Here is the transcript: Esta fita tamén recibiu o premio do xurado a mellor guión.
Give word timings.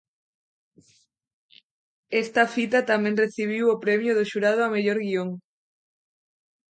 Esta 2.23 2.43
fita 2.53 2.87
tamén 2.91 3.19
recibiu 3.23 3.65
o 3.69 3.81
premio 3.83 4.11
do 4.17 4.27
xurado 4.31 4.61
a 4.63 4.73
mellor 4.75 4.97
guión. 5.05 5.29